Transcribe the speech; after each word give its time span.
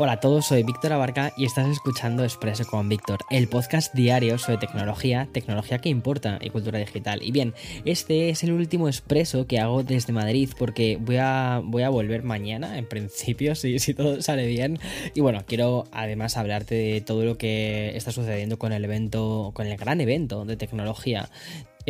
Hola 0.00 0.12
a 0.12 0.20
todos, 0.20 0.46
soy 0.46 0.62
Víctor 0.62 0.92
Abarca 0.92 1.32
y 1.36 1.44
estás 1.44 1.66
escuchando 1.66 2.22
Expreso 2.22 2.64
con 2.64 2.88
Víctor, 2.88 3.18
el 3.30 3.48
podcast 3.48 3.92
diario 3.92 4.38
sobre 4.38 4.58
tecnología, 4.58 5.28
tecnología 5.32 5.80
que 5.80 5.88
importa 5.88 6.38
y 6.40 6.50
cultura 6.50 6.78
digital. 6.78 7.20
Y 7.20 7.32
bien, 7.32 7.52
este 7.84 8.28
es 8.28 8.44
el 8.44 8.52
último 8.52 8.86
expreso 8.86 9.48
que 9.48 9.58
hago 9.58 9.82
desde 9.82 10.12
Madrid 10.12 10.50
porque 10.56 10.98
voy 11.00 11.16
a, 11.16 11.60
voy 11.64 11.82
a 11.82 11.88
volver 11.88 12.22
mañana, 12.22 12.78
en 12.78 12.86
principio, 12.86 13.56
si, 13.56 13.80
si 13.80 13.92
todo 13.92 14.22
sale 14.22 14.46
bien. 14.46 14.78
Y 15.14 15.20
bueno, 15.20 15.42
quiero 15.44 15.88
además 15.90 16.36
hablarte 16.36 16.76
de 16.76 17.00
todo 17.00 17.24
lo 17.24 17.36
que 17.36 17.96
está 17.96 18.12
sucediendo 18.12 18.56
con 18.56 18.72
el 18.72 18.84
evento, 18.84 19.50
con 19.52 19.66
el 19.66 19.76
gran 19.76 20.00
evento 20.00 20.44
de 20.44 20.56
tecnología 20.56 21.28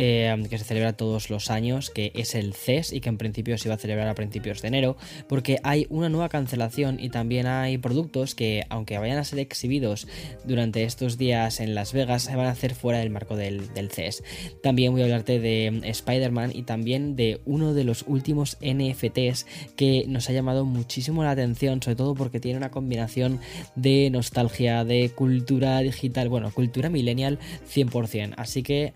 eh, 0.01 0.33
que 0.49 0.57
se 0.57 0.63
celebra 0.63 0.93
todos 0.93 1.29
los 1.29 1.51
años, 1.51 1.89
que 1.89 2.13
es 2.15 2.33
el 2.33 2.53
CES 2.53 2.93
y 2.93 3.01
que 3.01 3.09
en 3.09 3.17
principio 3.17 3.57
se 3.57 3.67
iba 3.67 3.75
a 3.75 3.77
celebrar 3.77 4.07
a 4.07 4.15
principios 4.15 4.61
de 4.61 4.69
enero, 4.69 4.95
porque 5.27 5.57
hay 5.61 5.87
una 5.89 6.07
nueva 6.07 6.29
cancelación 6.29 7.01
y 7.01 7.09
también 7.09 7.47
hay 7.47 7.77
productos 7.77 8.33
que, 8.33 8.63
aunque 8.69 8.97
vayan 8.97 9.17
a 9.17 9.25
ser 9.25 9.39
exhibidos 9.39 10.07
durante 10.45 10.85
estos 10.85 11.17
días 11.17 11.59
en 11.59 11.75
Las 11.75 11.91
Vegas, 11.91 12.23
se 12.23 12.35
van 12.37 12.45
a 12.45 12.51
hacer 12.51 12.75
fuera 12.75 12.99
del 12.99 13.09
marco 13.09 13.35
del, 13.35 13.67
CES. 13.91 14.23
También 14.63 14.93
voy 14.93 15.01
a 15.01 15.03
hablarte 15.03 15.41
de 15.41 15.81
Spider-Man 15.83 16.51
y 16.55 16.63
también 16.63 17.17
de 17.17 17.41
uno 17.43 17.73
de 17.73 17.83
los 17.83 18.05
últimos 18.07 18.57
NFTs 18.61 19.47
que 19.75 20.05
nos 20.07 20.29
ha 20.29 20.31
llamado 20.31 20.63
muchísimo 20.63 21.25
la 21.25 21.31
atención, 21.31 21.83
sobre 21.83 21.97
todo 21.97 22.15
porque 22.15 22.39
tiene 22.39 22.57
una 22.57 22.71
combinación 22.71 23.41
de 23.75 24.09
nostalgia, 24.11 24.85
de 24.85 25.11
cultura 25.13 25.79
digital, 25.79 26.29
bueno, 26.29 26.51
cultura 26.53 26.89
millennial 26.89 27.37
100%. 27.67 28.35
Así 28.37 28.63
que 28.63 28.93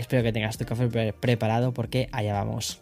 Espero 0.00 0.22
que 0.22 0.32
tengas 0.32 0.56
tu 0.56 0.64
café 0.64 1.12
preparado 1.12 1.74
porque 1.74 2.08
allá 2.10 2.32
vamos. 2.32 2.80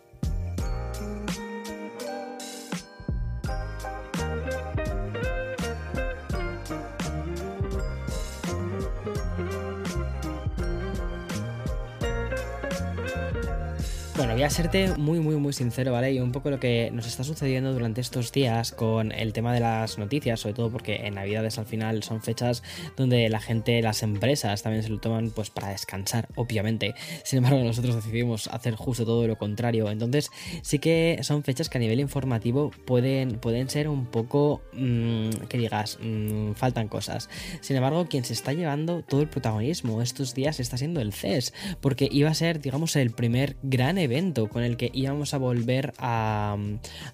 Bueno, 14.18 14.32
voy 14.32 14.42
a 14.42 14.50
serte 14.50 14.88
muy, 14.96 15.20
muy, 15.20 15.36
muy 15.36 15.52
sincero, 15.52 15.92
¿vale? 15.92 16.12
Y 16.12 16.18
un 16.18 16.32
poco 16.32 16.50
lo 16.50 16.58
que 16.58 16.90
nos 16.92 17.06
está 17.06 17.22
sucediendo 17.22 17.72
durante 17.72 18.00
estos 18.00 18.32
días 18.32 18.72
con 18.72 19.12
el 19.12 19.32
tema 19.32 19.54
de 19.54 19.60
las 19.60 19.96
noticias, 19.96 20.40
sobre 20.40 20.56
todo 20.56 20.72
porque 20.72 21.06
en 21.06 21.14
Navidades 21.14 21.56
al 21.56 21.66
final 21.66 22.02
son 22.02 22.20
fechas 22.20 22.64
donde 22.96 23.28
la 23.28 23.38
gente, 23.38 23.80
las 23.80 24.02
empresas 24.02 24.64
también 24.64 24.82
se 24.82 24.88
lo 24.88 24.98
toman 24.98 25.30
pues 25.30 25.50
para 25.50 25.68
descansar, 25.68 26.26
obviamente. 26.34 26.96
Sin 27.22 27.36
embargo, 27.36 27.62
nosotros 27.62 27.94
decidimos 27.94 28.48
hacer 28.48 28.74
justo 28.74 29.04
todo 29.04 29.24
lo 29.28 29.38
contrario. 29.38 29.88
Entonces, 29.88 30.32
sí 30.62 30.80
que 30.80 31.20
son 31.22 31.44
fechas 31.44 31.68
que 31.68 31.78
a 31.78 31.80
nivel 31.80 32.00
informativo 32.00 32.72
pueden, 32.86 33.38
pueden 33.38 33.70
ser 33.70 33.88
un 33.88 34.06
poco, 34.06 34.62
mmm, 34.72 35.30
que 35.48 35.58
digas, 35.58 35.96
mmm, 36.02 36.54
faltan 36.54 36.88
cosas. 36.88 37.30
Sin 37.60 37.76
embargo, 37.76 38.08
quien 38.08 38.24
se 38.24 38.32
está 38.32 38.52
llevando 38.52 39.02
todo 39.02 39.20
el 39.20 39.28
protagonismo 39.28 40.02
estos 40.02 40.34
días 40.34 40.58
está 40.58 40.76
siendo 40.76 41.00
el 41.00 41.12
CES, 41.12 41.54
porque 41.80 42.08
iba 42.10 42.30
a 42.30 42.34
ser, 42.34 42.60
digamos, 42.60 42.96
el 42.96 43.12
primer 43.12 43.56
gran 43.62 43.96
evento 43.96 44.07
evento 44.08 44.48
con 44.48 44.62
el 44.62 44.76
que 44.76 44.90
íbamos 44.92 45.34
a 45.34 45.38
volver 45.38 45.92
a, 45.98 46.56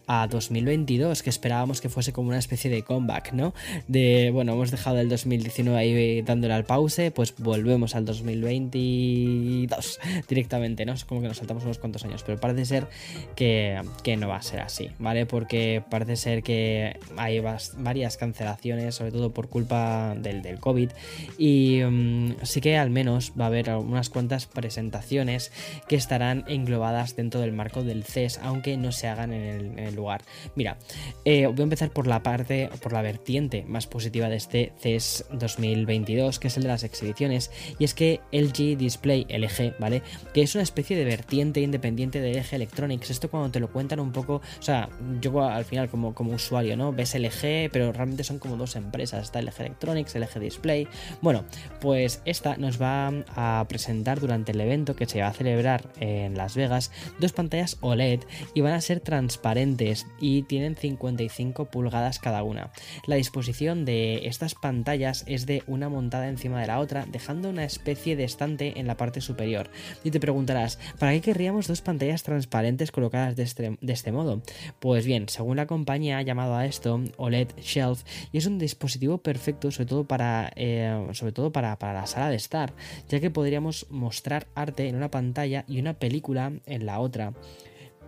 a 0.07 0.27
2022, 0.29 1.23
que 1.23 1.31
esperábamos 1.31 1.81
que 1.81 1.89
fuese 1.89 2.13
como 2.13 2.29
una 2.29 2.39
especie 2.39 2.71
de 2.71 2.83
comeback, 2.83 3.33
¿no? 3.33 3.53
De, 3.89 4.31
bueno, 4.33 4.53
hemos 4.53 4.71
dejado 4.71 4.99
el 5.01 5.09
2019 5.09 5.79
ahí 5.79 6.23
dándole 6.23 6.55
al 6.55 6.65
pause, 6.65 7.11
pues 7.15 7.35
volvemos 7.39 7.95
al 7.95 8.05
2022 8.05 10.01
directamente, 10.29 10.87
¿no? 10.87 10.93
Es 10.93 11.05
como 11.05 11.21
que 11.21 11.29
nos 11.29 11.39
saltamos 11.39 11.65
unos 11.65 11.79
cuantos 11.79 12.05
años, 12.05 12.23
pero 12.25 12.39
parece 12.39 12.65
ser 12.65 12.87
que, 13.35 13.81
que 14.03 14.17
no 14.17 14.29
va 14.29 14.37
a 14.37 14.43
ser 14.43 14.61
así, 14.61 14.91
¿vale? 14.99 15.27
Porque 15.27 15.83
parece 15.91 16.17
ser 16.17 16.43
que 16.43 16.99
hay 17.17 17.41
varias 17.41 18.17
cancelaciones, 18.17 18.95
sobre 18.95 19.13
todo 19.13 19.33
por 19.33 19.49
culpa 19.49 20.15
del, 20.17 20.43
del 20.43 20.61
COVID, 20.61 20.91
y 21.39 21.83
um, 21.83 22.35
sí 22.43 22.61
que 22.61 22.77
al 22.77 22.91
menos 22.91 23.33
va 23.39 23.45
a 23.45 23.49
haber 23.49 23.71
unas 23.71 24.11
cuantas 24.11 24.47
presentaciones 24.47 25.53
que 25.89 25.97
estarán 25.97 26.45
englobadas 26.49 26.84
dentro 27.17 27.41
del 27.41 27.53
marco 27.53 27.83
del 27.83 28.05
CES, 28.05 28.39
aunque 28.43 28.77
no 28.77 28.93
se 28.93 29.09
hagan 29.09 29.33
en 29.33 29.79
el, 29.79 29.95
lugar. 29.95 30.23
Mira, 30.55 30.77
eh, 31.25 31.47
voy 31.47 31.61
a 31.61 31.63
empezar 31.63 31.91
por 31.91 32.07
la 32.07 32.23
parte, 32.23 32.69
por 32.83 32.93
la 32.93 33.03
vertiente 33.03 33.65
más 33.67 33.87
positiva 33.87 34.29
de 34.29 34.37
este 34.37 34.73
CES 34.81 35.27
2022, 35.33 36.39
que 36.39 36.49
es 36.49 36.57
el 36.57 36.65
de 36.65 36.69
las 36.69 36.85
exhibiciones, 36.85 37.51
y 37.79 37.85
es 37.85 37.95
que 37.95 38.21
LG 38.33 38.77
Display, 38.77 39.27
LG, 39.29 39.79
¿vale? 39.79 40.03
Que 40.33 40.43
es 40.43 40.55
una 40.55 40.63
especie 40.63 40.97
de 40.97 41.05
vertiente 41.05 41.61
independiente 41.61 42.21
de 42.21 42.35
LG 42.35 42.55
Electronics. 42.55 43.11
Esto 43.11 43.31
cuando 43.31 43.51
te 43.51 43.61
lo 43.61 43.71
cuentan 43.71 44.01
un 44.01 44.13
poco, 44.13 44.37
o 44.37 44.63
sea, 44.63 44.89
yo 45.21 45.43
al 45.43 45.65
final 45.65 45.89
como, 45.89 46.15
como 46.15 46.33
usuario, 46.33 46.77
¿no? 46.77 46.93
Ves 46.93 47.15
LG, 47.15 47.71
pero 47.73 47.93
realmente 47.93 48.25
son 48.25 48.39
como 48.39 48.57
dos 48.57 48.77
empresas, 48.77 49.25
está 49.25 49.41
LG 49.41 49.61
Electronics, 49.61 50.15
LG 50.15 50.41
Display. 50.41 50.89
Bueno, 51.23 51.45
pues 51.81 52.21
esta 52.25 52.57
nos 52.57 52.81
va 52.81 53.13
a 53.37 53.65
presentar 53.69 54.21
durante 54.21 54.53
el 54.53 54.61
evento 54.61 54.97
que 54.97 55.07
se 55.07 55.21
va 55.21 55.29
a 55.29 55.33
celebrar 55.33 55.85
en 56.01 56.37
Las 56.37 56.57
Vegas 56.57 56.74
dos 57.19 57.33
pantallas 57.33 57.79
OLED 57.81 58.21
y 58.55 58.61
van 58.61 58.73
a 58.73 58.81
ser 58.81 59.01
transparentes 59.01 60.07
y 60.21 60.43
tienen 60.43 60.77
55 60.77 61.67
pulgadas 61.67 62.19
cada 62.19 62.43
una. 62.43 62.71
La 63.07 63.17
disposición 63.17 63.85
de 63.85 64.27
estas 64.27 64.55
pantallas 64.55 65.25
es 65.27 65.47
de 65.47 65.63
una 65.67 65.89
montada 65.89 66.29
encima 66.29 66.61
de 66.61 66.67
la 66.67 66.79
otra, 66.79 67.07
dejando 67.11 67.51
una 67.51 67.65
especie 67.65 68.17
de 68.17 68.25
estante 68.25 68.79
en 68.79 68.87
la 68.87 68.97
parte 68.97 69.21
superior. 69.21 69.71
Y 70.03 70.11
te 70.11 70.21
preguntarás, 70.21 70.79
¿para 70.99 71.13
qué 71.13 71.21
querríamos 71.21 71.67
dos 71.67 71.81
pantallas 71.81 72.23
transparentes 72.23 72.91
colocadas 72.91 73.37
de 73.37 73.43
este, 73.43 73.79
este 73.81 74.13
modo? 74.13 74.43
Pues 74.81 75.07
bien, 75.07 75.29
según 75.29 75.57
la 75.57 75.67
compañía 75.67 76.19
ha 76.19 76.23
llamado 76.23 76.55
a 76.55 76.67
esto 76.67 77.01
OLED 77.17 77.49
Shelf 77.61 78.03
y 78.33 78.39
es 78.39 78.47
un 78.47 78.59
dispositivo 78.59 79.19
perfecto 79.19 79.71
sobre 79.71 79.87
todo 79.87 80.05
para, 80.05 80.53
eh, 80.57 81.09
sobre 81.13 81.33
todo 81.33 81.53
para 81.53 81.77
la 81.81 82.07
sala 82.07 82.31
de 82.31 82.37
estar, 82.37 82.73
ya 83.09 83.21
que 83.21 83.31
podríamos 83.31 83.87
mostrar 83.91 84.47
arte 84.55 84.89
en 84.89 84.97
una 84.97 85.11
pantalla 85.11 85.65
y 85.69 85.81
una 85.81 85.95
película 85.95 86.53
en 86.67 86.87
la 86.87 87.01
otra 87.01 87.33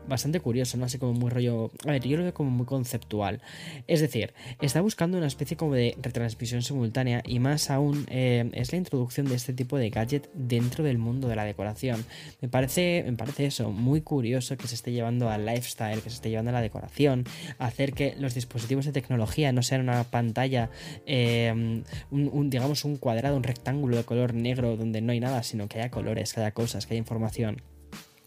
bastante 0.08 0.40
curioso, 0.40 0.76
¿no? 0.76 0.84
Así 0.84 0.98
como 0.98 1.12
muy 1.12 1.30
rollo. 1.30 1.70
A 1.86 1.92
ver, 1.92 2.02
yo 2.02 2.16
lo 2.16 2.22
veo 2.22 2.34
como 2.34 2.50
muy 2.50 2.66
conceptual. 2.66 3.40
Es 3.86 4.00
decir, 4.00 4.32
está 4.60 4.80
buscando 4.80 5.18
una 5.18 5.26
especie 5.26 5.56
como 5.56 5.74
de 5.74 5.96
retransmisión 6.00 6.62
simultánea 6.62 7.22
y 7.24 7.38
más 7.38 7.70
aún 7.70 8.06
eh, 8.08 8.48
es 8.52 8.72
la 8.72 8.78
introducción 8.78 9.26
de 9.28 9.34
este 9.34 9.52
tipo 9.52 9.78
de 9.78 9.90
gadget 9.90 10.30
dentro 10.34 10.84
del 10.84 10.98
mundo 10.98 11.28
de 11.28 11.36
la 11.36 11.44
decoración. 11.44 12.04
Me 12.40 12.48
parece, 12.48 13.04
me 13.06 13.16
parece 13.16 13.46
eso, 13.46 13.70
muy 13.70 14.00
curioso 14.00 14.56
que 14.56 14.68
se 14.68 14.74
esté 14.74 14.92
llevando 14.92 15.30
al 15.30 15.46
lifestyle, 15.46 16.00
que 16.02 16.10
se 16.10 16.16
esté 16.16 16.30
llevando 16.30 16.50
a 16.50 16.54
la 16.54 16.60
decoración, 16.60 17.24
hacer 17.58 17.92
que 17.92 18.14
los 18.18 18.34
dispositivos 18.34 18.84
de 18.84 18.92
tecnología 18.92 19.52
no 19.52 19.62
sean 19.62 19.82
una 19.82 20.04
pantalla, 20.04 20.70
eh, 21.06 21.82
un, 22.10 22.50
digamos, 22.50 22.84
un 22.84 22.96
cuadrado, 22.96 23.36
un 23.36 23.42
rectángulo 23.42 23.96
de 23.96 24.04
color 24.04 24.34
negro 24.34 24.76
donde 24.76 25.00
no 25.00 25.12
hay 25.12 25.20
nada, 25.20 25.42
sino 25.42 25.68
que 25.68 25.80
haya 25.80 25.90
colores, 25.90 26.32
que 26.32 26.40
haya 26.40 26.52
cosas, 26.52 26.86
que 26.86 26.94
haya 26.94 26.98
información. 26.98 27.62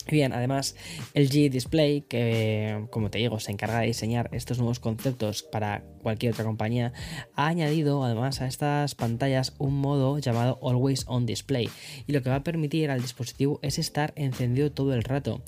Bien, 0.09 0.33
además 0.33 0.75
el 1.13 1.29
G 1.29 1.49
Display, 1.49 2.01
que 2.01 2.85
como 2.89 3.09
te 3.09 3.19
digo, 3.19 3.39
se 3.39 3.51
encarga 3.51 3.79
de 3.79 3.87
diseñar 3.87 4.29
estos 4.33 4.57
nuevos 4.57 4.79
conceptos 4.79 5.43
para 5.43 5.83
cualquier 6.01 6.33
otra 6.33 6.45
compañía, 6.45 6.93
ha 7.35 7.47
añadido 7.47 8.03
además 8.03 8.41
a 8.41 8.47
estas 8.47 8.95
pantallas 8.95 9.53
un 9.59 9.75
modo 9.75 10.17
llamado 10.17 10.59
Always 10.63 11.05
On 11.07 11.25
Display 11.25 11.69
y 12.07 12.13
lo 12.13 12.23
que 12.23 12.29
va 12.29 12.37
a 12.37 12.43
permitir 12.43 12.89
al 12.89 13.01
dispositivo 13.01 13.59
es 13.61 13.77
estar 13.77 14.13
encendido 14.15 14.71
todo 14.71 14.93
el 14.93 15.03
rato. 15.03 15.41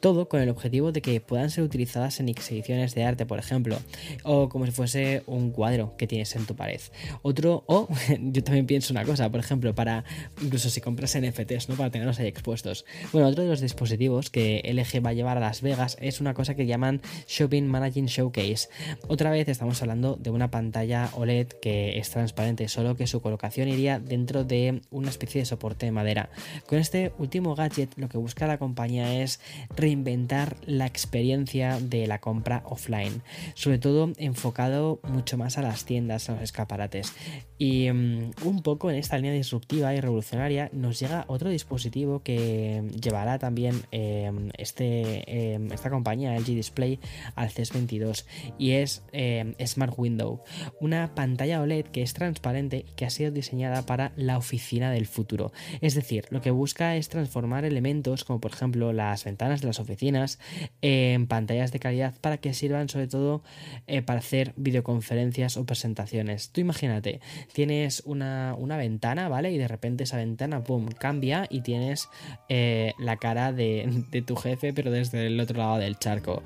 Todo 0.00 0.28
con 0.28 0.40
el 0.40 0.48
objetivo 0.48 0.92
de 0.92 1.02
que 1.02 1.20
puedan 1.20 1.50
ser 1.50 1.64
utilizadas 1.64 2.20
en 2.20 2.28
exhibiciones 2.28 2.94
de 2.94 3.04
arte, 3.04 3.26
por 3.26 3.38
ejemplo, 3.38 3.78
o 4.22 4.48
como 4.48 4.66
si 4.66 4.72
fuese 4.72 5.22
un 5.26 5.50
cuadro 5.50 5.96
que 5.96 6.06
tienes 6.06 6.36
en 6.36 6.46
tu 6.46 6.54
pared. 6.54 6.80
Otro, 7.22 7.64
o 7.66 7.88
yo 8.20 8.44
también 8.44 8.66
pienso 8.66 8.92
una 8.92 9.04
cosa, 9.04 9.30
por 9.30 9.40
ejemplo, 9.40 9.74
para 9.74 10.04
incluso 10.40 10.70
si 10.70 10.80
compras 10.80 11.16
NFTs, 11.18 11.68
¿no? 11.68 11.76
Para 11.76 11.90
tenerlos 11.90 12.18
ahí 12.18 12.26
expuestos. 12.26 12.84
Bueno, 13.12 13.28
otro 13.28 13.42
de 13.42 13.50
los 13.50 13.60
dispositivos 13.60 14.03
que 14.30 14.60
LG 14.64 15.04
va 15.04 15.10
a 15.10 15.12
llevar 15.14 15.38
a 15.38 15.40
Las 15.40 15.62
Vegas 15.62 15.96
es 15.98 16.20
una 16.20 16.34
cosa 16.34 16.54
que 16.54 16.66
llaman 16.66 17.00
Shopping 17.26 17.66
Managing 17.66 18.04
Showcase. 18.04 18.68
Otra 19.08 19.30
vez 19.30 19.48
estamos 19.48 19.80
hablando 19.80 20.16
de 20.16 20.28
una 20.28 20.50
pantalla 20.50 21.08
OLED 21.14 21.48
que 21.62 21.98
es 21.98 22.10
transparente, 22.10 22.68
solo 22.68 22.96
que 22.96 23.06
su 23.06 23.22
colocación 23.22 23.68
iría 23.68 23.98
dentro 23.98 24.44
de 24.44 24.82
una 24.90 25.08
especie 25.08 25.40
de 25.40 25.46
soporte 25.46 25.86
de 25.86 25.92
madera. 25.92 26.28
Con 26.66 26.78
este 26.78 27.12
último 27.18 27.54
gadget 27.54 27.96
lo 27.96 28.10
que 28.10 28.18
busca 28.18 28.46
la 28.46 28.58
compañía 28.58 29.22
es 29.22 29.40
reinventar 29.74 30.56
la 30.66 30.84
experiencia 30.84 31.80
de 31.80 32.06
la 32.06 32.20
compra 32.20 32.62
offline, 32.66 33.22
sobre 33.54 33.78
todo 33.78 34.12
enfocado 34.18 35.00
mucho 35.08 35.38
más 35.38 35.56
a 35.56 35.62
las 35.62 35.86
tiendas, 35.86 36.28
a 36.28 36.32
los 36.32 36.42
escaparates. 36.42 37.14
Y 37.56 37.90
mm, 37.90 38.32
un 38.44 38.62
poco 38.62 38.90
en 38.90 38.96
esta 38.96 39.16
línea 39.16 39.32
disruptiva 39.32 39.94
y 39.94 40.00
revolucionaria 40.00 40.68
nos 40.72 41.00
llega 41.00 41.24
otro 41.28 41.48
dispositivo 41.48 42.22
que 42.22 42.82
llevará 43.00 43.38
también 43.38 43.83
em, 43.90 44.50
este, 44.58 45.54
em, 45.54 45.72
esta 45.72 45.90
compañía, 45.90 46.36
LG 46.36 46.54
Display, 46.54 47.00
al 47.34 47.50
CES 47.50 47.72
22 47.72 48.26
y 48.58 48.72
es 48.72 49.04
em, 49.12 49.54
Smart 49.64 49.94
Window, 49.96 50.42
una 50.80 51.14
pantalla 51.14 51.60
OLED 51.60 51.86
que 51.86 52.02
es 52.02 52.14
transparente 52.14 52.84
y 52.88 52.92
que 52.94 53.06
ha 53.06 53.10
sido 53.10 53.30
diseñada 53.30 53.86
para 53.86 54.12
la 54.16 54.38
oficina 54.38 54.90
del 54.90 55.06
futuro. 55.06 55.52
Es 55.80 55.94
decir, 55.94 56.26
lo 56.30 56.40
que 56.40 56.50
busca 56.50 56.96
es 56.96 57.08
transformar 57.08 57.64
elementos 57.64 58.24
como 58.24 58.40
por 58.40 58.52
ejemplo 58.52 58.92
las 58.92 59.24
ventanas 59.24 59.60
de 59.60 59.66
las 59.66 59.80
oficinas 59.80 60.38
en 60.82 61.26
pantallas 61.26 61.72
de 61.72 61.80
calidad 61.80 62.14
para 62.20 62.38
que 62.38 62.54
sirvan 62.54 62.88
sobre 62.88 63.08
todo 63.08 63.42
eh, 63.86 64.02
para 64.02 64.20
hacer 64.20 64.52
videoconferencias 64.56 65.56
o 65.56 65.64
presentaciones. 65.64 66.50
Tú 66.50 66.60
imagínate, 66.60 67.20
tienes 67.52 68.02
una, 68.04 68.56
ventana, 68.76 69.28
¿vale? 69.28 69.52
Y 69.52 69.58
de 69.58 69.68
repente 69.68 70.04
esa 70.04 70.16
ventana, 70.16 70.64
¡pum!, 70.64 70.86
cambia 70.88 71.46
y 71.50 71.60
tienes 71.60 72.08
eh, 72.48 72.92
la 72.98 73.16
cara 73.16 73.52
de, 73.52 73.73
de 74.10 74.22
tu 74.22 74.36
jefe, 74.36 74.72
pero 74.72 74.90
desde 74.90 75.26
el 75.26 75.40
otro 75.40 75.58
lado 75.58 75.78
del 75.78 75.98
charco. 75.98 76.42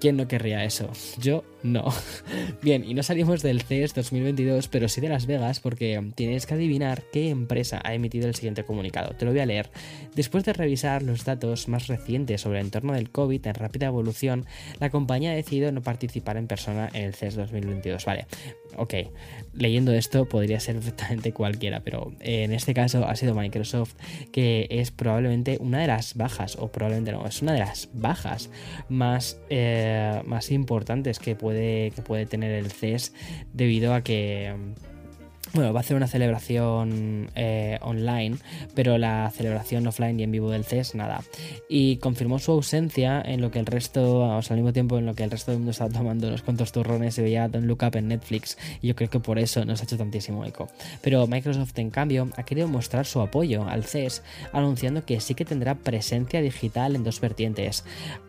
¿Quién 0.00 0.16
no 0.16 0.28
querría 0.28 0.64
eso? 0.64 0.88
Yo 1.18 1.42
no. 1.62 1.92
Bien, 2.62 2.84
y 2.84 2.94
no 2.94 3.02
salimos 3.02 3.42
del 3.42 3.62
CES 3.62 3.94
2022, 3.94 4.68
pero 4.68 4.88
sí 4.88 5.00
de 5.00 5.08
Las 5.08 5.26
Vegas 5.26 5.60
porque 5.60 6.00
tienes 6.14 6.46
que 6.46 6.54
adivinar 6.54 7.02
qué 7.12 7.30
empresa 7.30 7.80
ha 7.84 7.94
emitido 7.94 8.28
el 8.28 8.34
siguiente 8.34 8.64
comunicado. 8.64 9.14
Te 9.16 9.24
lo 9.24 9.32
voy 9.32 9.40
a 9.40 9.46
leer. 9.46 9.70
Después 10.14 10.44
de 10.44 10.52
revisar 10.52 11.02
los 11.02 11.24
datos 11.24 11.68
más 11.68 11.86
recientes 11.86 12.40
sobre 12.40 12.60
el 12.60 12.66
entorno 12.66 12.92
del 12.92 13.10
COVID 13.10 13.46
en 13.46 13.54
rápida 13.54 13.86
evolución, 13.86 14.46
la 14.80 14.90
compañía 14.90 15.32
ha 15.32 15.34
decidido 15.34 15.72
no 15.72 15.82
participar 15.82 16.36
en 16.36 16.46
persona 16.46 16.90
en 16.92 17.04
el 17.04 17.14
CES 17.14 17.36
2022. 17.36 18.04
Vale, 18.04 18.26
ok. 18.76 18.94
Leyendo 19.54 19.92
esto 19.92 20.26
podría 20.26 20.60
ser 20.60 20.76
perfectamente 20.76 21.32
cualquiera, 21.32 21.80
pero 21.80 22.12
en 22.20 22.52
este 22.52 22.74
caso 22.74 23.06
ha 23.06 23.16
sido 23.16 23.34
Microsoft, 23.34 23.94
que 24.32 24.66
es 24.70 24.90
probablemente 24.90 25.58
una 25.60 25.80
de 25.80 25.88
las 25.88 26.14
bajas, 26.14 26.56
o 26.58 26.68
probablemente 26.68 27.12
no, 27.12 27.26
es 27.26 27.42
una 27.42 27.52
de 27.52 27.60
las 27.60 27.88
bajas 27.92 28.50
más... 28.88 29.40
Eh, 29.50 30.22
más 30.24 30.50
importantes 30.50 31.18
que 31.18 31.34
puede, 31.34 31.47
que 31.54 32.02
puede 32.04 32.26
tener 32.26 32.52
el 32.52 32.70
CES 32.70 33.12
debido 33.52 33.94
a 33.94 34.02
que 34.02 34.54
bueno, 35.52 35.72
va 35.72 35.80
a 35.80 35.82
hacer 35.82 35.96
una 35.96 36.06
celebración 36.06 37.30
eh, 37.34 37.78
online, 37.82 38.36
pero 38.74 38.98
la 38.98 39.30
celebración 39.30 39.86
offline 39.86 40.18
y 40.20 40.22
en 40.22 40.32
vivo 40.32 40.50
del 40.50 40.64
CES, 40.64 40.94
nada. 40.94 41.22
Y 41.68 41.96
confirmó 41.96 42.38
su 42.38 42.52
ausencia 42.52 43.22
en 43.24 43.40
lo 43.40 43.50
que 43.50 43.58
el 43.58 43.66
resto, 43.66 44.20
o 44.20 44.42
sea, 44.42 44.54
al 44.54 44.60
mismo 44.60 44.72
tiempo 44.72 44.98
en 44.98 45.06
lo 45.06 45.14
que 45.14 45.24
el 45.24 45.30
resto 45.30 45.50
del 45.50 45.58
mundo 45.60 45.72
estaba 45.72 45.90
tomando 45.90 46.28
unos 46.28 46.42
cuantos 46.42 46.72
turrones 46.72 47.18
y 47.18 47.22
veía 47.22 47.48
Don't 47.48 47.66
Look 47.66 47.82
Up 47.82 47.96
en 47.96 48.08
Netflix. 48.08 48.58
Y 48.82 48.88
yo 48.88 48.96
creo 48.96 49.10
que 49.10 49.20
por 49.20 49.38
eso 49.38 49.64
nos 49.64 49.80
ha 49.80 49.84
hecho 49.84 49.96
tantísimo 49.96 50.44
eco. 50.44 50.68
Pero 51.02 51.26
Microsoft, 51.26 51.78
en 51.78 51.90
cambio, 51.90 52.28
ha 52.36 52.42
querido 52.42 52.68
mostrar 52.68 53.06
su 53.06 53.20
apoyo 53.20 53.66
al 53.68 53.84
CES, 53.84 54.22
anunciando 54.52 55.04
que 55.04 55.20
sí 55.20 55.34
que 55.34 55.44
tendrá 55.44 55.74
presencia 55.74 56.40
digital 56.40 56.94
en 56.94 57.04
dos 57.04 57.20
vertientes. 57.20 57.84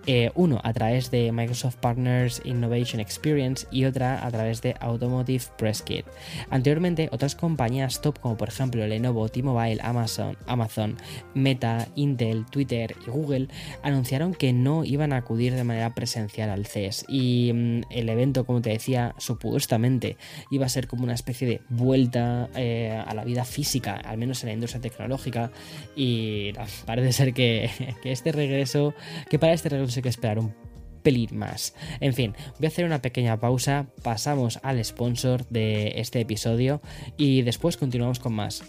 Eh, 0.07 0.31
uno 0.35 0.59
a 0.63 0.73
través 0.73 1.11
de 1.11 1.31
Microsoft 1.31 1.75
Partners 1.75 2.41
Innovation 2.43 2.99
Experience 2.99 3.67
y 3.71 3.85
otra 3.85 4.25
a 4.25 4.31
través 4.31 4.61
de 4.61 4.75
Automotive 4.79 5.43
Press 5.57 5.81
Kit. 5.81 6.05
Anteriormente, 6.49 7.08
otras 7.11 7.35
compañías 7.35 8.01
top 8.01 8.19
como 8.19 8.37
por 8.37 8.49
ejemplo 8.49 8.85
Lenovo, 8.85 9.29
T-Mobile, 9.29 9.79
Amazon, 9.81 10.37
Amazon, 10.47 10.97
Meta, 11.33 11.87
Intel, 11.95 12.45
Twitter 12.45 12.95
y 13.05 13.09
Google 13.09 13.47
anunciaron 13.83 14.33
que 14.33 14.53
no 14.53 14.85
iban 14.85 15.13
a 15.13 15.17
acudir 15.17 15.53
de 15.53 15.63
manera 15.63 15.93
presencial 15.93 16.49
al 16.49 16.65
CES 16.65 17.05
y 17.07 17.51
mm, 17.53 17.81
el 17.89 18.09
evento, 18.09 18.45
como 18.45 18.61
te 18.61 18.69
decía, 18.69 19.15
supuestamente 19.17 20.17
iba 20.51 20.65
a 20.65 20.69
ser 20.69 20.87
como 20.87 21.03
una 21.03 21.13
especie 21.13 21.47
de 21.47 21.61
vuelta 21.69 22.49
eh, 22.55 23.01
a 23.05 23.13
la 23.13 23.23
vida 23.23 23.45
física, 23.45 23.95
al 23.95 24.17
menos 24.17 24.43
en 24.43 24.49
la 24.49 24.53
industria 24.53 24.81
tecnológica. 24.81 25.51
Y 25.95 26.53
parece 26.85 27.13
ser 27.13 27.33
que, 27.33 27.69
que 28.01 28.11
este 28.11 28.31
regreso, 28.31 28.93
que 29.29 29.39
para 29.39 29.53
este 29.53 29.69
regreso 29.69 29.99
hay 29.99 30.03
que 30.03 30.09
esperar 30.09 30.39
un 30.39 30.68
más. 31.31 31.75
En 31.99 32.13
fin, 32.13 32.33
voy 32.57 32.65
a 32.65 32.69
hacer 32.69 32.85
una 32.85 33.01
pequeña 33.01 33.39
pausa, 33.39 33.87
pasamos 34.03 34.59
al 34.63 34.83
sponsor 34.83 35.45
de 35.49 35.93
este 35.95 36.19
episodio 36.21 36.81
y 37.17 37.41
después 37.41 37.77
continuamos 37.77 38.19
con 38.19 38.33
más. 38.33 38.63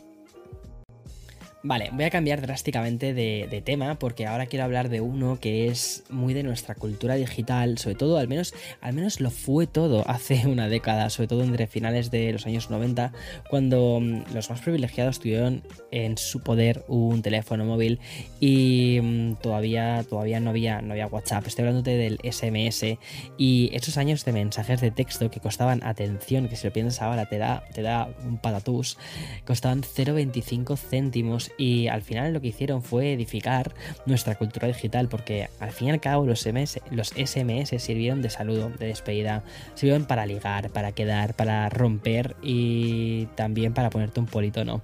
Vale, 1.62 1.90
voy 1.92 2.04
a 2.04 2.10
cambiar 2.10 2.40
drásticamente 2.40 3.12
de, 3.12 3.62
tema 3.62 3.98
porque 3.98 4.26
ahora 4.26 4.46
quiero 4.46 4.64
hablar 4.64 4.88
de 4.88 5.02
uno 5.02 5.38
que 5.38 5.66
es 5.66 6.04
muy 6.08 6.32
de 6.32 6.42
nuestra 6.42 6.74
cultura 6.74 7.16
digital, 7.16 7.76
sobre 7.76 7.96
todo, 7.96 8.16
al 8.16 8.28
menos, 8.28 8.54
al 8.80 8.94
menos 8.94 9.20
lo 9.20 9.30
fue 9.30 9.66
todo 9.66 10.08
hace 10.08 10.46
una 10.46 10.68
década, 10.68 11.10
sobre 11.10 11.28
todo 11.28 11.42
entre 11.42 11.66
finales 11.66 12.10
de 12.10 12.32
los 12.32 12.46
años 12.46 12.70
90, 12.70 13.12
cuando 13.50 14.00
mm, 14.00 14.32
los 14.32 14.48
más 14.48 14.60
privilegiados 14.60 15.20
tuvieron 15.20 15.62
en 15.90 16.16
su 16.16 16.40
poder 16.40 16.82
un 16.88 17.20
teléfono 17.20 17.66
móvil 17.66 18.00
y 18.40 18.98
mm, 19.02 19.34
todavía, 19.42 20.02
todavía 20.08 20.40
no, 20.40 20.50
había, 20.50 20.80
no 20.80 20.92
había 20.92 21.08
WhatsApp. 21.08 21.46
Estoy 21.46 21.66
hablando 21.66 21.82
del 21.82 22.18
SMS 22.24 22.96
y 23.36 23.70
esos 23.74 23.98
años 23.98 24.24
de 24.24 24.32
mensajes 24.32 24.80
de 24.80 24.90
texto 24.92 25.30
que 25.30 25.40
costaban 25.40 25.84
atención, 25.84 26.48
que 26.48 26.56
si 26.56 26.66
lo 26.66 26.72
piensas 26.72 27.02
ahora 27.02 27.26
te 27.26 27.36
da, 27.36 27.64
te 27.74 27.82
da 27.82 28.08
un 28.24 28.38
patatús, 28.38 28.96
costaban 29.44 29.82
0,25 29.82 30.78
céntimos 30.78 31.49
y 31.58 31.88
al 31.88 32.02
final 32.02 32.32
lo 32.32 32.40
que 32.40 32.48
hicieron 32.48 32.82
fue 32.82 33.12
edificar 33.12 33.72
nuestra 34.06 34.34
cultura 34.34 34.68
digital 34.68 35.08
porque 35.08 35.48
al 35.58 35.72
fin 35.72 35.88
y 35.88 35.90
al 35.92 36.00
cabo 36.00 36.26
los, 36.26 36.40
SMS, 36.40 36.80
los 36.90 37.08
SMS 37.08 37.82
sirvieron 37.82 38.22
de 38.22 38.30
saludo, 38.30 38.70
de 38.70 38.86
despedida, 38.86 39.42
sirvieron 39.74 40.06
para 40.06 40.26
ligar, 40.26 40.70
para 40.70 40.92
quedar, 40.92 41.34
para 41.34 41.68
romper 41.68 42.36
y 42.42 43.26
también 43.34 43.74
para 43.74 43.90
ponerte 43.90 44.20
un 44.20 44.26
politono. 44.26 44.82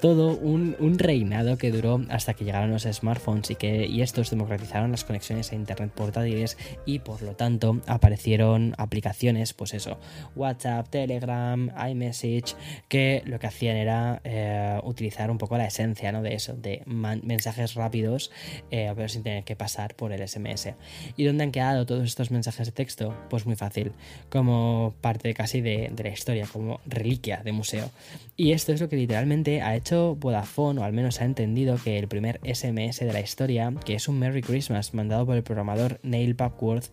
Todo 0.00 0.36
un, 0.36 0.76
reinado 0.98 1.56
que 1.56 1.70
duró 1.70 2.02
hasta 2.10 2.34
que 2.34 2.44
llegaron 2.44 2.70
los 2.70 2.82
smartphones 2.82 3.50
y 3.50 3.54
que 3.54 3.86
y 3.86 4.02
estos 4.02 4.30
democratizaron 4.30 4.90
las 4.90 5.04
conexiones 5.04 5.52
a 5.52 5.54
internet 5.54 5.90
portátiles 5.94 6.58
y 6.84 6.98
por 6.98 7.22
lo 7.22 7.34
tanto 7.34 7.80
aparecieron 7.86 8.74
aplicaciones, 8.76 9.52
pues 9.52 9.74
eso, 9.74 9.98
WhatsApp, 10.34 10.88
Telegram, 10.88 11.70
iMessage, 11.88 12.54
que 12.88 13.22
lo 13.26 13.38
que 13.38 13.46
hacían 13.46 13.76
era 13.76 14.20
eh, 14.24 14.80
utilizar 14.84 15.30
un 15.30 15.38
poco 15.38 15.56
la 15.56 15.66
esencia 15.66 15.99
de 16.00 16.34
eso, 16.34 16.54
de 16.54 16.82
mensajes 16.86 17.74
rápidos, 17.74 18.30
eh, 18.70 18.90
pero 18.96 19.08
sin 19.08 19.22
tener 19.22 19.44
que 19.44 19.54
pasar 19.54 19.94
por 19.94 20.12
el 20.12 20.26
SMS. 20.26 20.74
¿Y 21.16 21.24
dónde 21.24 21.44
han 21.44 21.52
quedado 21.52 21.84
todos 21.84 22.04
estos 22.04 22.30
mensajes 22.30 22.66
de 22.66 22.72
texto? 22.72 23.14
Pues 23.28 23.44
muy 23.44 23.56
fácil, 23.56 23.92
como 24.30 24.94
parte 25.00 25.34
casi 25.34 25.60
de, 25.60 25.92
la 25.96 26.08
historia, 26.08 26.46
como 26.50 26.80
reliquia 26.86 27.42
de 27.44 27.52
museo. 27.52 27.90
Y 28.36 28.52
esto 28.52 28.72
es 28.72 28.80
lo 28.80 28.88
que 28.88 28.96
literalmente 28.96 29.60
ha 29.60 29.76
hecho 29.76 30.16
Vodafone, 30.16 30.80
o 30.80 30.84
al 30.84 30.94
menos 30.94 31.20
ha 31.20 31.24
entendido 31.26 31.76
que 31.82 31.98
el 31.98 32.08
primer 32.08 32.40
SMS 32.42 33.00
de 33.00 33.12
la 33.12 33.20
historia, 33.20 33.72
que 33.84 33.94
es 33.94 34.08
un 34.08 34.18
Merry 34.18 34.40
Christmas 34.40 34.94
mandado 34.94 35.26
por 35.26 35.36
el 35.36 35.42
programador 35.42 36.00
Neil 36.02 36.34
Papworth, 36.34 36.86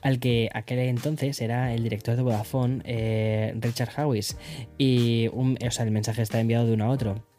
al 0.00 0.20
que 0.20 0.50
aquel 0.52 0.78
entonces 0.78 1.40
era 1.40 1.74
el 1.74 1.82
director 1.82 2.14
de 2.14 2.22
Vodafone, 2.22 2.82
eh, 2.84 3.54
Richard 3.58 3.90
Howis, 3.98 4.36
y 4.78 5.28
o 5.28 5.70
sea, 5.70 5.84
el 5.84 5.90
mensaje 5.90 6.22
está 6.22 6.38
enviado 6.40 6.66
de 6.66 6.74
uno 6.74 6.84
a 6.84 6.90
otro. 6.90 7.33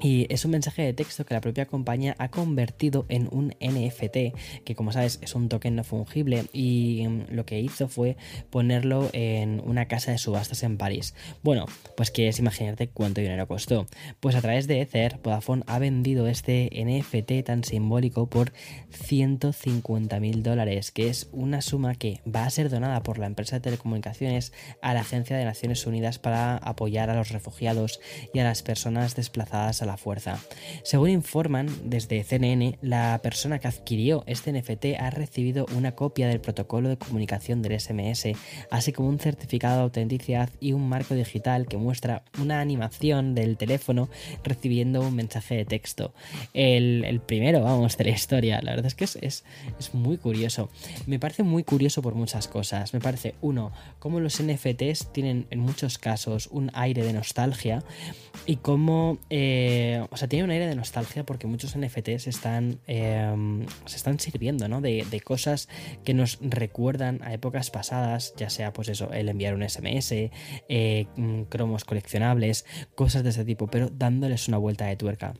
Y 0.00 0.32
es 0.32 0.44
un 0.44 0.52
mensaje 0.52 0.82
de 0.82 0.92
texto 0.92 1.26
que 1.26 1.34
la 1.34 1.40
propia 1.40 1.66
compañía 1.66 2.14
ha 2.18 2.30
convertido 2.30 3.04
en 3.08 3.28
un 3.32 3.54
NFT, 3.60 4.64
que 4.64 4.74
como 4.76 4.92
sabes 4.92 5.18
es 5.22 5.34
un 5.34 5.48
token 5.48 5.74
no 5.74 5.82
fungible 5.82 6.44
y 6.52 7.04
mm, 7.08 7.34
lo 7.34 7.44
que 7.44 7.60
hizo 7.60 7.88
fue 7.88 8.16
ponerlo 8.50 9.10
en 9.12 9.60
una 9.64 9.86
casa 9.86 10.12
de 10.12 10.18
subastas 10.18 10.62
en 10.62 10.78
París. 10.78 11.14
Bueno, 11.42 11.66
pues 11.96 12.12
quieres 12.12 12.38
imaginarte 12.38 12.88
cuánto 12.88 13.20
dinero 13.20 13.48
costó. 13.48 13.86
Pues 14.20 14.36
a 14.36 14.40
través 14.40 14.68
de 14.68 14.80
Ether, 14.80 15.18
Vodafone 15.22 15.64
ha 15.66 15.80
vendido 15.80 16.28
este 16.28 16.70
NFT 16.72 17.44
tan 17.44 17.64
simbólico 17.64 18.28
por 18.28 18.52
150 18.90 20.20
mil 20.20 20.44
dólares, 20.44 20.92
que 20.92 21.08
es 21.08 21.28
una 21.32 21.60
suma 21.60 21.96
que 21.96 22.20
va 22.24 22.44
a 22.44 22.50
ser 22.50 22.70
donada 22.70 23.02
por 23.02 23.18
la 23.18 23.26
empresa 23.26 23.56
de 23.56 23.62
telecomunicaciones 23.62 24.52
a 24.80 24.94
la 24.94 25.00
Agencia 25.00 25.36
de 25.36 25.44
Naciones 25.44 25.84
Unidas 25.86 26.20
para 26.20 26.56
apoyar 26.56 27.10
a 27.10 27.16
los 27.16 27.30
refugiados 27.30 28.00
y 28.32 28.38
a 28.38 28.44
las 28.44 28.62
personas 28.62 29.16
desplazadas 29.16 29.82
a 29.82 29.87
la 29.88 29.96
fuerza. 29.96 30.38
Según 30.84 31.10
informan 31.10 31.68
desde 31.84 32.22
CNN, 32.22 32.78
la 32.82 33.20
persona 33.22 33.58
que 33.58 33.68
adquirió 33.68 34.22
este 34.26 34.52
NFT 34.52 35.00
ha 35.00 35.10
recibido 35.10 35.66
una 35.76 35.92
copia 35.92 36.28
del 36.28 36.40
protocolo 36.40 36.88
de 36.88 36.96
comunicación 36.96 37.62
del 37.62 37.80
SMS, 37.80 38.28
así 38.70 38.92
como 38.92 39.08
un 39.08 39.18
certificado 39.18 39.78
de 39.78 39.82
autenticidad 39.82 40.50
y 40.60 40.72
un 40.72 40.88
marco 40.88 41.14
digital 41.14 41.66
que 41.66 41.76
muestra 41.76 42.22
una 42.40 42.60
animación 42.60 43.34
del 43.34 43.56
teléfono 43.56 44.08
recibiendo 44.44 45.00
un 45.00 45.14
mensaje 45.14 45.56
de 45.56 45.64
texto. 45.64 46.14
El, 46.54 47.20
primero, 47.26 47.62
vamos, 47.62 47.96
de 47.96 48.04
la 48.04 48.10
historia. 48.10 48.60
La 48.62 48.72
verdad 48.72 48.86
es 48.86 48.94
que 48.94 49.04
es, 49.04 49.16
es, 49.16 49.44
es 49.78 49.94
muy 49.94 50.18
curioso. 50.18 50.70
Me 51.06 51.18
parece 51.18 51.42
muy 51.42 51.64
curioso 51.64 52.02
por 52.02 52.14
muchas 52.14 52.48
cosas. 52.48 52.94
Me 52.94 53.00
parece, 53.00 53.34
uno, 53.40 53.72
cómo 53.98 54.20
los 54.20 54.42
NFTs 54.42 55.12
tienen 55.12 55.46
en 55.50 55.58
muchos 55.58 55.98
casos 55.98 56.48
un 56.52 56.70
aire 56.74 57.02
de 57.02 57.12
nostalgia 57.12 57.82
y 58.46 58.56
cómo 58.56 59.18
eh, 59.30 59.77
o 60.10 60.16
sea, 60.16 60.28
tiene 60.28 60.44
un 60.44 60.50
aire 60.50 60.66
de 60.66 60.74
nostalgia 60.74 61.24
porque 61.24 61.46
muchos 61.46 61.76
NFTs 61.76 62.26
están, 62.26 62.80
em, 62.86 63.66
se 63.86 63.96
están 63.96 64.18
sirviendo, 64.20 64.68
¿no? 64.68 64.80
De, 64.80 65.18
cosas 65.24 65.68
que 66.04 66.14
nos 66.14 66.38
recuerdan 66.40 67.20
a 67.22 67.34
épocas 67.34 67.70
pasadas, 67.70 68.32
ya 68.36 68.50
sea, 68.50 68.72
pues 68.72 68.88
eso, 68.88 69.12
el 69.12 69.28
enviar 69.28 69.54
un 69.54 69.62
SMS, 69.62 70.30
eh, 70.68 71.06
mm, 71.16 71.42
cromos 71.42 71.84
coleccionables, 71.84 72.64
cosas 72.94 73.24
de 73.24 73.30
ese 73.30 73.44
tipo, 73.44 73.66
pero 73.66 73.90
dándoles 73.90 74.48
una 74.48 74.58
vuelta 74.58 74.86
de 74.86 74.96
tuerca. 74.96 75.34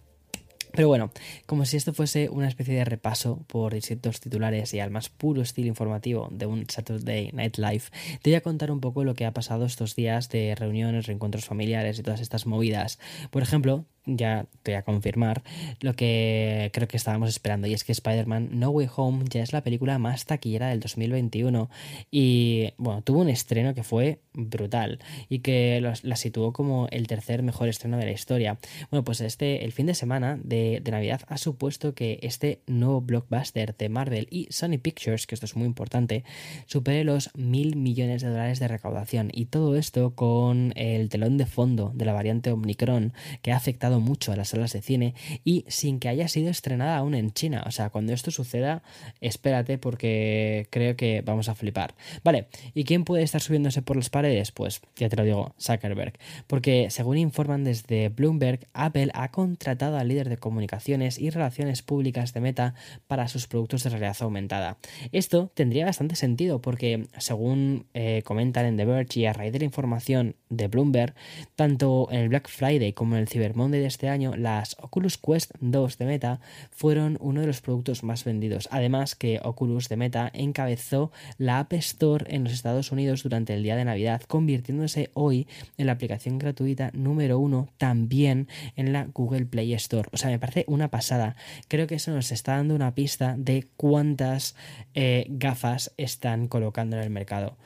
Pero 0.73 0.89
bueno, 0.89 1.11
como 1.47 1.65
si 1.65 1.77
esto 1.77 1.93
fuese 1.93 2.29
una 2.29 2.49
especie 2.49 2.75
de 2.75 2.85
repaso 2.85 3.45
por 3.47 3.75
distintos 3.75 4.21
titulares 4.21 4.75
y 4.75 4.81
al 4.81 4.91
más 4.91 5.09
puro 5.09 5.43
estilo 5.43 5.69
informativo 5.69 6.29
de 6.31 6.47
un 6.47 6.69
Saturday 6.69 7.31
Night 7.33 7.57
Live, 7.57 7.85
te 8.23 8.31
voy 8.31 8.37
a 8.37 8.43
contar 8.43 8.71
un 8.71 8.81
poco 8.81 9.05
lo 9.05 9.15
que 9.15 9.27
ha 9.27 9.33
pasado 9.33 9.65
estos 9.65 9.97
días 9.97 10.29
de 10.29 10.55
reuniones, 10.55 11.07
reencuentros 11.07 11.47
familiares 11.47 11.99
y 11.99 12.03
todas 12.03 12.21
estas 12.21 12.47
movidas. 12.47 12.99
Por 13.31 13.43
ejemplo, 13.43 13.87
ya 14.09 14.47
te 14.63 14.73
voy 14.73 14.79
a 14.79 14.83
confirmar 14.83 15.43
lo 15.81 15.95
que 15.95 16.71
creo 16.73 16.89
que 16.89 16.97
estábamos 16.97 17.29
esperando 17.29 17.67
y 17.67 17.75
es 17.75 17.85
que 17.85 17.93
Spider-Man 17.93 18.51
No 18.53 18.71
Way 18.71 18.89
Home 18.97 19.25
ya 19.29 19.43
es 19.43 19.53
la 19.53 19.63
película 19.63 19.99
más 19.99 20.25
taquillera 20.25 20.69
del 20.69 20.81
2021 20.81 21.69
y 22.11 22.73
bueno, 22.79 23.03
tuvo 23.03 23.21
un 23.21 23.29
estreno 23.29 23.75
que 23.75 23.83
fue 23.83 24.21
brutal 24.33 24.99
y 25.29 25.41
que 25.41 25.81
la 25.81 26.17
situó 26.17 26.53
como 26.53 26.89
el 26.91 27.07
tercer 27.07 27.43
mejor 27.43 27.69
estreno 27.69 27.99
de 27.99 28.05
la 28.05 28.13
historia. 28.13 28.59
Bueno, 28.91 29.05
pues 29.05 29.21
este, 29.21 29.65
el 29.65 29.73
fin 29.73 29.87
de 29.87 29.95
semana 29.95 30.39
de, 30.43 30.81
de 30.83 30.91
Navidad 30.91 31.23
ha 31.29 31.39
supuesto 31.39 31.95
que 31.95 32.19
este 32.23 32.63
nuevo 32.67 33.01
blockbuster 33.01 33.77
de 33.77 33.89
Marvel 33.89 34.29
y 34.31 34.47
Sony 34.51 34.79
Pictures, 34.81 35.27
que 35.27 35.35
esto 35.35 35.47
es 35.47 35.57
muy 35.57 35.67
importante, 35.67 36.25
supere 36.67 37.05
los 37.05 37.31
mil 37.35 37.77
millones 37.77 38.23
de 38.23 38.29
dólares 38.29 38.61
de 38.61 38.69
recaudación 38.69 39.31
y 39.33 39.47
todo 39.47 39.77
esto 39.77 40.15
con 40.15 40.73
el 40.77 41.09
telón 41.09 41.37
de 41.37 41.47
fondo 41.47 41.93
de 41.95 42.05
la 42.05 42.13
variante 42.13 42.51
Omicron 42.51 43.13
que 43.43 43.53
ha 43.53 43.57
afectado 43.57 43.98
mucho 44.01 44.33
a 44.33 44.37
las 44.37 44.51
salas 44.51 44.73
de 44.73 44.83
cine 44.83 45.15
y 45.45 45.65
sin 45.69 46.01
que 46.01 46.09
haya 46.09 46.29
sido 46.29 46.51
estrenada 46.51 46.97
aún 46.97 47.15
en 47.15 47.33
China. 47.33 47.65
O 47.67 47.71
sea, 47.71 47.91
cuando 47.91 48.13
esto 48.13 48.31
suceda, 48.31 48.83
espérate 49.21 49.79
porque 49.79 50.67
creo 50.71 50.97
que 50.97 51.23
vamos 51.23 51.49
a 51.49 51.55
flipar. 51.55 51.95
Vale, 52.25 52.49
¿y 52.75 52.85
quién 52.85 53.05
puede 53.05 53.23
estar 53.23 53.41
subiéndose 53.41 53.83
por 53.83 53.97
las 53.97 54.11
paredes? 54.11 54.53
Pues 54.53 54.81
ya 54.97 55.09
te 55.09 55.17
lo 55.17 55.25
digo, 55.25 55.55
Zuckerberg. 55.61 56.15
Porque 56.47 56.89
según 56.91 57.19
informan 57.19 57.65
desde 57.65 58.09
Bloomberg, 58.09 58.67
Apple 58.73 59.11
ha 59.15 59.31
contratado 59.31 59.99
al 59.99 60.09
líder 60.09 60.29
de 60.29 60.37
comunicaciones 60.37 61.19
y 61.19 61.31
relaciones 61.31 61.83
públicas 61.83 62.33
de 62.33 62.41
Meta 62.41 62.75
para 63.07 63.29
sus 63.29 63.47
productos 63.47 63.85
de 63.85 63.91
realidad 63.91 64.17
aumentada. 64.21 64.79
Esto 65.13 65.51
tendría 65.55 65.87
bastante 65.87 66.17
sentido 66.17 66.61
porque, 66.61 67.07
según 67.19 67.87
eh, 67.95 68.23
comentan 68.25 68.67
en 68.67 68.77
The 68.77 68.85
Verge 68.85 69.21
y 69.21 69.27
a 69.27 69.33
raíz 69.33 69.53
de 69.53 69.61
la 69.61 69.65
información 69.65 70.37
de 70.49 70.69
Bloomberg, 70.69 71.15
tanto 71.57 72.09
en 72.11 72.21
el 72.21 72.29
Black 72.29 72.49
Friday 72.49 72.93
como 72.93 73.15
en 73.15 73.23
el 73.23 73.29
Cyber 73.29 73.55
Monday 73.55 73.81
este 73.89 74.09
año, 74.09 74.37
las 74.37 74.77
Oculus 74.81 75.19
Quest 75.19 75.53
2 75.61 75.99
de 75.99 76.05
Meta 76.05 76.41
fueron 76.71 77.19
uno 77.21 77.41
de 77.41 77.47
los 77.47 77.61
productos 77.61 78.03
más 78.03 78.25
vendidos. 78.25 78.69
Además 78.71 79.15
que 79.15 79.41
Oculus 79.43 79.89
de 79.89 79.97
Meta 79.97 80.31
encabezó 80.33 81.11
la 81.39 81.59
App 81.59 81.73
Store 81.75 82.25
en 82.29 82.45
los 82.45 82.53
Estados 82.53 82.93
Unidos 82.93 83.23
durante 83.23 83.55
el 83.55 83.63
día 83.63 83.77
de 83.77 83.85
Navidad, 83.85 84.23
convirtiéndose 84.29 85.11
hoy 85.15 85.47
en 85.77 85.87
la 85.87 85.93
aplicación 85.93 86.39
gratuita 86.39 86.91
número 86.93 87.39
uno 87.39 87.69
también 87.79 88.49
en 88.77 88.93
la 88.93 89.07
Google 89.13 89.47
Play 89.47 89.75
Store. 89.75 90.09
O 90.13 90.17
sea, 90.17 90.31
me 90.31 90.39
parece 90.39 90.65
una 90.69 90.89
pasada. 90.89 91.37
Creo 91.69 91.87
que 91.87 91.97
eso 91.97 92.13
nos 92.13 92.31
está 92.31 92.57
dando 92.57 92.75
una 92.75 92.95
pista 92.95 93.35
de 93.37 93.67
cuántas 93.77 94.55
eh, 94.95 95.27
gafas 95.29 95.93
están 95.97 96.49
colocando 96.49 96.97
en 96.97 97.03
el 97.03 97.11
mercado. 97.11 97.57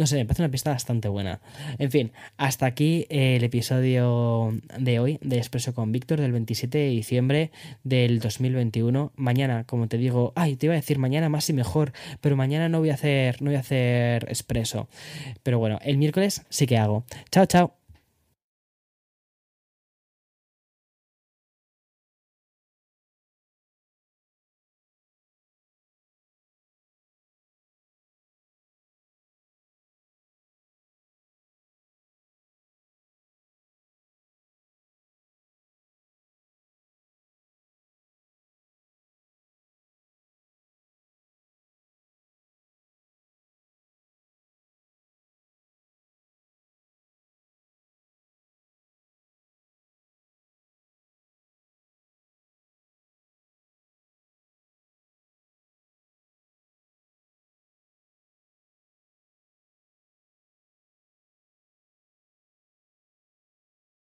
No 0.00 0.06
sé, 0.06 0.16
me 0.16 0.24
parece 0.24 0.40
una 0.40 0.50
pista 0.50 0.70
bastante 0.70 1.08
buena. 1.08 1.42
En 1.78 1.90
fin, 1.90 2.10
hasta 2.38 2.64
aquí 2.64 3.04
el 3.10 3.44
episodio 3.44 4.58
de 4.78 4.98
hoy 4.98 5.18
de 5.20 5.36
Expreso 5.36 5.74
con 5.74 5.92
Víctor 5.92 6.22
del 6.22 6.32
27 6.32 6.78
de 6.78 6.88
diciembre 6.88 7.50
del 7.84 8.18
2021. 8.18 9.12
Mañana, 9.16 9.64
como 9.64 9.88
te 9.88 9.98
digo, 9.98 10.32
ay, 10.36 10.56
te 10.56 10.64
iba 10.64 10.72
a 10.72 10.76
decir 10.76 10.98
mañana 10.98 11.28
más 11.28 11.50
y 11.50 11.52
mejor, 11.52 11.92
pero 12.22 12.34
mañana 12.34 12.70
no 12.70 12.78
voy 12.78 12.88
a 12.88 12.94
hacer, 12.94 13.42
no 13.42 13.50
voy 13.50 13.56
a 13.56 13.60
hacer 13.60 14.24
Expreso. 14.30 14.88
Pero 15.42 15.58
bueno, 15.58 15.78
el 15.82 15.98
miércoles 15.98 16.46
sí 16.48 16.66
que 16.66 16.78
hago. 16.78 17.04
Chao, 17.30 17.44
chao. 17.44 17.79